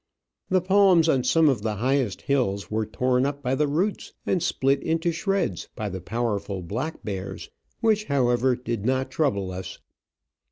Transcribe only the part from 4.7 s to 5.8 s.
into shreds